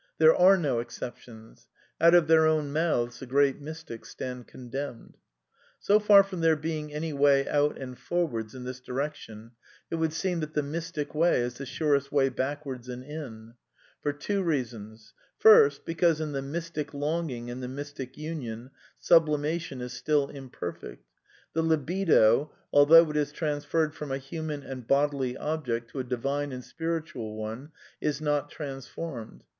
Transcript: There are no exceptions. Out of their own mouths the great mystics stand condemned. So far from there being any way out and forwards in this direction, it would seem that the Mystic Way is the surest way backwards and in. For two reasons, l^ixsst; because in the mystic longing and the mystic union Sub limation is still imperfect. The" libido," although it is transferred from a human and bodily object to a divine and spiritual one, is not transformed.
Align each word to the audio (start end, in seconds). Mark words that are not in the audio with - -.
There 0.17 0.35
are 0.35 0.57
no 0.57 0.79
exceptions. 0.79 1.67
Out 2.03 2.15
of 2.15 2.25
their 2.25 2.47
own 2.47 2.73
mouths 2.73 3.19
the 3.19 3.27
great 3.27 3.61
mystics 3.61 4.09
stand 4.09 4.47
condemned. 4.47 5.15
So 5.77 5.99
far 5.99 6.23
from 6.23 6.39
there 6.39 6.55
being 6.55 6.91
any 6.91 7.13
way 7.13 7.47
out 7.47 7.77
and 7.77 7.95
forwards 7.95 8.55
in 8.55 8.63
this 8.63 8.79
direction, 8.79 9.51
it 9.91 9.97
would 9.97 10.11
seem 10.11 10.39
that 10.39 10.55
the 10.55 10.63
Mystic 10.63 11.13
Way 11.13 11.41
is 11.41 11.53
the 11.53 11.67
surest 11.67 12.11
way 12.11 12.29
backwards 12.29 12.89
and 12.89 13.03
in. 13.03 13.53
For 14.01 14.11
two 14.11 14.41
reasons, 14.41 15.13
l^ixsst; 15.43 15.85
because 15.85 16.19
in 16.19 16.31
the 16.31 16.41
mystic 16.41 16.95
longing 16.95 17.51
and 17.51 17.61
the 17.61 17.67
mystic 17.67 18.17
union 18.17 18.71
Sub 18.97 19.27
limation 19.27 19.81
is 19.81 19.93
still 19.93 20.29
imperfect. 20.29 21.05
The" 21.53 21.61
libido," 21.75 22.51
although 22.73 23.07
it 23.11 23.17
is 23.17 23.31
transferred 23.31 23.93
from 23.93 24.11
a 24.11 24.17
human 24.17 24.63
and 24.63 24.87
bodily 24.87 25.37
object 25.37 25.91
to 25.91 25.99
a 25.99 26.03
divine 26.03 26.51
and 26.51 26.63
spiritual 26.63 27.35
one, 27.35 27.71
is 28.01 28.19
not 28.19 28.49
transformed. 28.49 29.43